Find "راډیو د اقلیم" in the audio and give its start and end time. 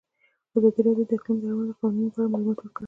0.87-1.37